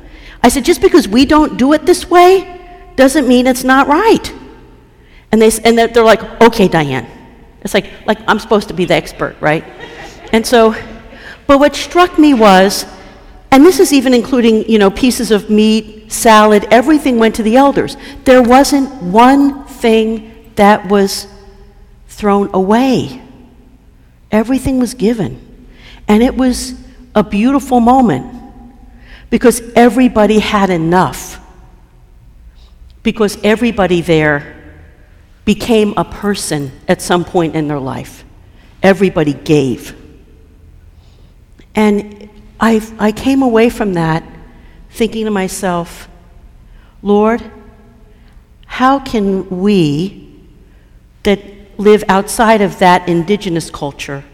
I 0.42 0.48
said, 0.48 0.64
just 0.64 0.80
because 0.80 1.08
we 1.08 1.24
don't 1.24 1.56
do 1.56 1.72
it 1.72 1.86
this 1.86 2.08
way 2.10 2.60
doesn't 2.96 3.26
mean 3.28 3.46
it's 3.46 3.64
not 3.64 3.86
right. 3.86 4.32
And, 5.32 5.40
they, 5.40 5.50
and 5.64 5.78
they're 5.78 6.04
like, 6.04 6.22
okay, 6.40 6.68
Diane. 6.68 7.06
It's 7.62 7.74
like, 7.74 7.90
like 8.06 8.18
I'm 8.28 8.38
supposed 8.38 8.68
to 8.68 8.74
be 8.74 8.84
the 8.84 8.94
expert, 8.94 9.36
right? 9.40 9.64
And 10.32 10.46
so, 10.46 10.74
but 11.46 11.58
what 11.58 11.74
struck 11.74 12.18
me 12.18 12.34
was, 12.34 12.86
and 13.50 13.64
this 13.64 13.80
is 13.80 13.92
even 13.92 14.12
including, 14.14 14.68
you 14.68 14.78
know, 14.78 14.90
pieces 14.90 15.30
of 15.30 15.48
meat, 15.48 16.10
salad, 16.12 16.66
everything 16.70 17.18
went 17.18 17.34
to 17.36 17.42
the 17.42 17.56
elders. 17.56 17.96
There 18.24 18.42
wasn't 18.42 18.90
one 19.02 19.64
thing 19.64 20.33
that 20.56 20.88
was 20.88 21.26
thrown 22.08 22.50
away. 22.54 23.20
Everything 24.30 24.78
was 24.78 24.94
given. 24.94 25.66
And 26.08 26.22
it 26.22 26.36
was 26.36 26.74
a 27.14 27.22
beautiful 27.22 27.80
moment 27.80 28.42
because 29.30 29.60
everybody 29.74 30.38
had 30.38 30.70
enough. 30.70 31.40
Because 33.02 33.38
everybody 33.42 34.00
there 34.00 34.54
became 35.44 35.94
a 35.96 36.04
person 36.04 36.72
at 36.88 37.02
some 37.02 37.24
point 37.24 37.54
in 37.54 37.68
their 37.68 37.78
life. 37.78 38.24
Everybody 38.82 39.34
gave. 39.34 39.94
And 41.74 42.30
I, 42.60 42.80
I 42.98 43.12
came 43.12 43.42
away 43.42 43.68
from 43.68 43.94
that 43.94 44.24
thinking 44.90 45.24
to 45.24 45.30
myself, 45.30 46.08
Lord, 47.02 47.42
how 48.64 49.00
can 49.00 49.62
we 49.62 50.23
that 51.24 51.40
live 51.78 52.04
outside 52.08 52.60
of 52.60 52.78
that 52.78 53.08
indigenous 53.08 53.70
culture 53.70 54.24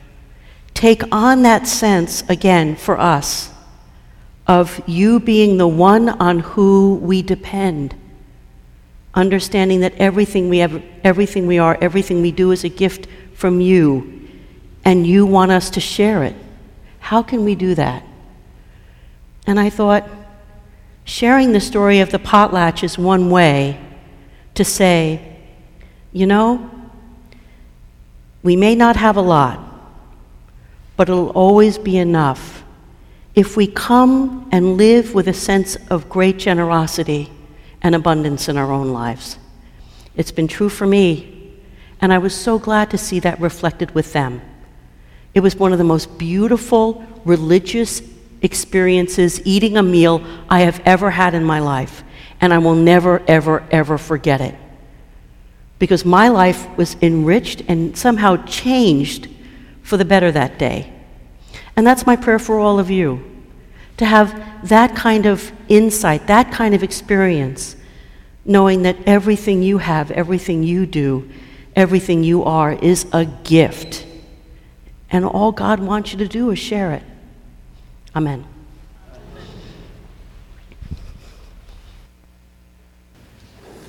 take 0.74 1.02
on 1.12 1.42
that 1.42 1.66
sense 1.66 2.22
again 2.30 2.74
for 2.74 2.98
us 2.98 3.50
of 4.46 4.82
you 4.86 5.20
being 5.20 5.58
the 5.58 5.68
one 5.68 6.08
on 6.08 6.40
who 6.40 6.94
we 7.02 7.22
depend. 7.22 7.94
Understanding 9.14 9.80
that 9.80 9.94
everything 9.96 10.48
we 10.48 10.58
have, 10.58 10.82
everything 11.04 11.46
we 11.46 11.58
are, 11.58 11.76
everything 11.80 12.22
we 12.22 12.32
do 12.32 12.50
is 12.50 12.64
a 12.64 12.68
gift 12.68 13.06
from 13.34 13.60
you, 13.60 14.28
and 14.84 15.06
you 15.06 15.26
want 15.26 15.50
us 15.50 15.70
to 15.70 15.80
share 15.80 16.24
it. 16.24 16.34
How 16.98 17.22
can 17.22 17.44
we 17.44 17.54
do 17.54 17.74
that? 17.74 18.04
And 19.46 19.60
I 19.60 19.68
thought, 19.68 20.08
sharing 21.04 21.52
the 21.52 21.60
story 21.60 22.00
of 22.00 22.10
the 22.10 22.18
potlatch 22.18 22.82
is 22.82 22.96
one 22.96 23.30
way 23.30 23.78
to 24.54 24.64
say, 24.64 25.36
you 26.12 26.26
know, 26.26 26.70
we 28.42 28.56
may 28.56 28.74
not 28.74 28.96
have 28.96 29.16
a 29.16 29.22
lot, 29.22 29.60
but 30.96 31.08
it'll 31.08 31.30
always 31.30 31.78
be 31.78 31.96
enough 31.96 32.64
if 33.34 33.56
we 33.56 33.66
come 33.66 34.48
and 34.50 34.76
live 34.76 35.14
with 35.14 35.28
a 35.28 35.34
sense 35.34 35.76
of 35.88 36.08
great 36.08 36.38
generosity 36.38 37.30
and 37.82 37.94
abundance 37.94 38.48
in 38.48 38.56
our 38.56 38.72
own 38.72 38.92
lives. 38.92 39.38
It's 40.16 40.32
been 40.32 40.48
true 40.48 40.68
for 40.68 40.86
me, 40.86 41.54
and 42.00 42.12
I 42.12 42.18
was 42.18 42.34
so 42.34 42.58
glad 42.58 42.90
to 42.90 42.98
see 42.98 43.20
that 43.20 43.40
reflected 43.40 43.94
with 43.94 44.12
them. 44.12 44.40
It 45.34 45.40
was 45.40 45.56
one 45.56 45.72
of 45.72 45.78
the 45.78 45.84
most 45.84 46.18
beautiful 46.18 47.04
religious 47.24 48.02
experiences, 48.42 49.40
eating 49.44 49.76
a 49.76 49.82
meal 49.82 50.24
I 50.48 50.60
have 50.60 50.80
ever 50.84 51.10
had 51.10 51.34
in 51.34 51.44
my 51.44 51.60
life, 51.60 52.02
and 52.40 52.52
I 52.52 52.58
will 52.58 52.74
never, 52.74 53.22
ever, 53.28 53.66
ever 53.70 53.98
forget 53.98 54.40
it. 54.40 54.54
Because 55.80 56.04
my 56.04 56.28
life 56.28 56.68
was 56.76 56.96
enriched 57.02 57.62
and 57.66 57.96
somehow 57.98 58.36
changed 58.44 59.28
for 59.82 59.96
the 59.96 60.04
better 60.04 60.30
that 60.30 60.56
day. 60.58 60.92
And 61.74 61.84
that's 61.84 62.06
my 62.06 62.14
prayer 62.14 62.38
for 62.38 62.60
all 62.60 62.78
of 62.78 62.90
you 62.90 63.26
to 63.96 64.04
have 64.04 64.68
that 64.68 64.94
kind 64.94 65.26
of 65.26 65.50
insight, 65.68 66.26
that 66.28 66.52
kind 66.52 66.74
of 66.74 66.82
experience, 66.82 67.76
knowing 68.44 68.82
that 68.82 68.96
everything 69.06 69.62
you 69.62 69.78
have, 69.78 70.10
everything 70.10 70.62
you 70.62 70.86
do, 70.86 71.28
everything 71.74 72.22
you 72.22 72.44
are 72.44 72.72
is 72.72 73.06
a 73.12 73.24
gift. 73.24 74.06
And 75.10 75.24
all 75.24 75.50
God 75.50 75.80
wants 75.80 76.12
you 76.12 76.18
to 76.18 76.28
do 76.28 76.50
is 76.50 76.58
share 76.58 76.92
it. 76.92 77.02
Amen. 78.14 78.44